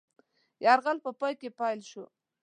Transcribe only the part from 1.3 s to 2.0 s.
کې پیل